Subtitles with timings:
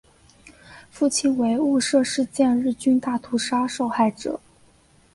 [0.89, 4.39] 父亲为雾社事件日军大屠杀受害者。